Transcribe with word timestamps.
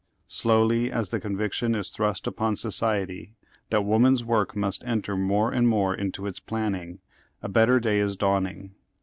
Slowly, 0.27 0.91
as 0.91 1.09
the 1.09 1.19
conviction 1.19 1.75
is 1.75 1.89
thrust 1.91 2.25
upon 2.25 2.55
society 2.55 3.35
that 3.69 3.85
woman's 3.85 4.23
work 4.25 4.55
must 4.55 4.83
enter 4.83 5.15
more 5.15 5.51
and 5.51 5.67
more 5.67 5.93
into 5.93 6.25
its 6.25 6.39
planning, 6.39 7.01
a 7.43 7.47
better 7.49 7.79
day 7.79 7.99
is 7.99 8.17
dawning. 8.17 8.73